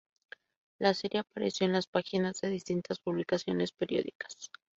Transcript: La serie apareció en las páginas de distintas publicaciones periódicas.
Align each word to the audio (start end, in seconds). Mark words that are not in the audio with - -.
La 0.79 0.95
serie 0.95 1.19
apareció 1.19 1.67
en 1.67 1.73
las 1.73 1.85
páginas 1.85 2.41
de 2.41 2.49
distintas 2.49 2.97
publicaciones 2.97 3.71
periódicas. 3.71 4.49